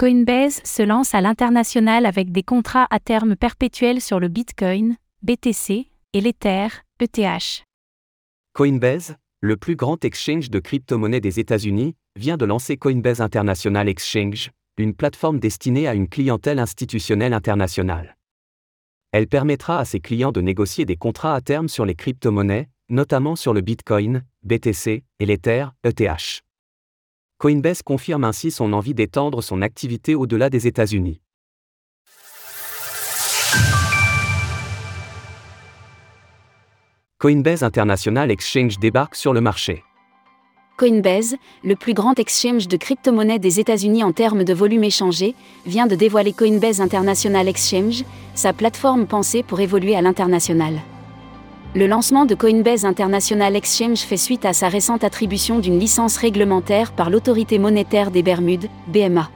[0.00, 5.88] Coinbase se lance à l'international avec des contrats à terme perpétuels sur le Bitcoin, BTC,
[6.14, 6.68] et l'Ether,
[7.00, 7.66] ETH.
[8.54, 14.52] Coinbase, le plus grand exchange de crypto-monnaies des États-Unis, vient de lancer Coinbase International Exchange,
[14.78, 18.16] une plateforme destinée à une clientèle institutionnelle internationale.
[19.12, 23.36] Elle permettra à ses clients de négocier des contrats à terme sur les crypto-monnaies, notamment
[23.36, 26.42] sur le Bitcoin, BTC et l'Ether, ETH.
[27.40, 31.22] Coinbase confirme ainsi son envie d'étendre son activité au-delà des États-Unis.
[37.18, 39.82] Coinbase International Exchange débarque sur le marché.
[40.76, 45.86] Coinbase, le plus grand exchange de crypto-monnaies des États-Unis en termes de volume échangé, vient
[45.86, 48.04] de dévoiler Coinbase International Exchange,
[48.34, 50.74] sa plateforme pensée pour évoluer à l'international.
[51.72, 56.90] Le lancement de Coinbase International Exchange fait suite à sa récente attribution d'une licence réglementaire
[56.90, 59.30] par l'autorité monétaire des Bermudes, BMA.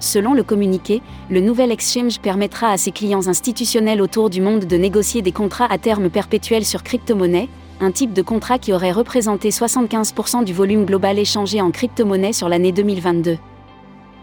[0.00, 4.76] Selon le communiqué, le nouvel exchange permettra à ses clients institutionnels autour du monde de
[4.76, 7.48] négocier des contrats à terme perpétuels sur crypto-monnaies,
[7.80, 12.48] un type de contrat qui aurait représenté 75% du volume global échangé en crypto-monnaie sur
[12.48, 13.38] l'année 2022.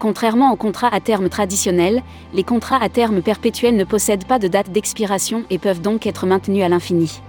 [0.01, 2.01] Contrairement aux contrats à terme traditionnels,
[2.33, 6.25] les contrats à terme perpétuels ne possèdent pas de date d'expiration et peuvent donc être
[6.25, 7.21] maintenus à l'infini.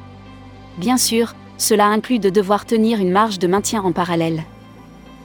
[0.79, 4.45] Bien sûr, cela inclut de devoir tenir une marge de maintien en parallèle.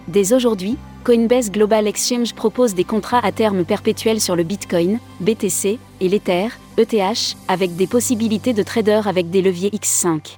[0.09, 0.75] Dès aujourd'hui,
[1.06, 6.50] Coinbase Global Exchange propose des contrats à terme perpétuels sur le Bitcoin, BTC et l'Ether,
[6.78, 10.38] ETH, avec des possibilités de trader avec des leviers X5.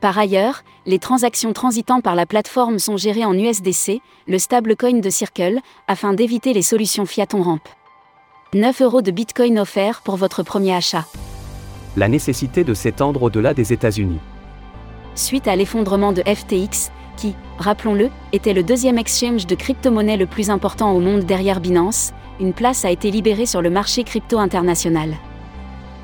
[0.00, 5.10] Par ailleurs, les transactions transitant par la plateforme sont gérées en USDC, le stablecoin de
[5.10, 7.68] Circle, afin d'éviter les solutions fiat on rampe.
[8.54, 11.04] 9 euros de Bitcoin offerts pour votre premier achat.
[11.96, 14.20] La nécessité de s'étendre au-delà des États-Unis.
[15.14, 20.48] Suite à l'effondrement de FTX, qui, rappelons-le, était le deuxième exchange de crypto-monnaie le plus
[20.48, 25.14] important au monde derrière Binance, une place a été libérée sur le marché crypto international.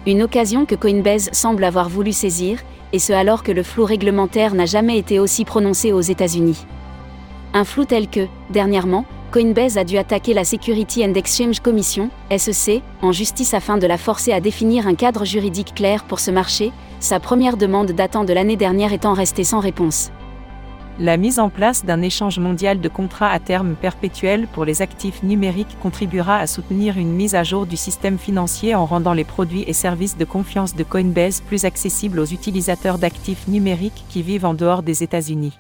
[0.07, 2.61] Une occasion que Coinbase semble avoir voulu saisir,
[2.93, 6.65] et ce alors que le flou réglementaire n'a jamais été aussi prononcé aux États-Unis.
[7.53, 12.83] Un flou tel que, dernièrement, Coinbase a dû attaquer la Security and Exchange Commission, SEC,
[13.03, 16.71] en justice afin de la forcer à définir un cadre juridique clair pour ce marché,
[17.01, 20.13] sa première demande datant de l'année dernière étant restée sans réponse.
[20.99, 25.23] La mise en place d'un échange mondial de contrats à terme perpétuel pour les actifs
[25.23, 29.65] numériques contribuera à soutenir une mise à jour du système financier en rendant les produits
[29.67, 34.55] et services de confiance de Coinbase plus accessibles aux utilisateurs d'actifs numériques qui vivent en
[34.55, 35.59] dehors des États-Unis.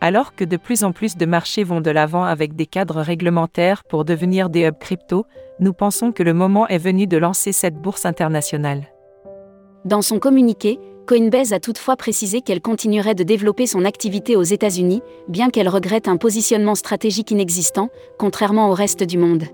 [0.00, 3.84] Alors que de plus en plus de marchés vont de l'avant avec des cadres réglementaires
[3.84, 5.26] pour devenir des hubs crypto,
[5.58, 8.86] nous pensons que le moment est venu de lancer cette bourse internationale.
[9.84, 15.02] Dans son communiqué, Coinbase a toutefois précisé qu'elle continuerait de développer son activité aux États-Unis,
[15.28, 17.88] bien qu'elle regrette un positionnement stratégique inexistant,
[18.18, 19.44] contrairement au reste du monde.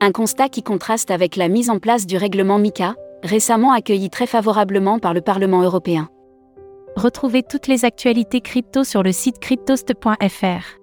[0.00, 4.26] Un constat qui contraste avec la mise en place du règlement MICA, récemment accueilli très
[4.26, 6.08] favorablement par le Parlement européen.
[6.96, 10.78] Retrouvez toutes les actualités crypto sur le site cryptost.fr.